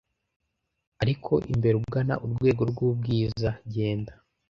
[1.01, 4.13] Ariko imbere ugana urwego rwubwiza- genda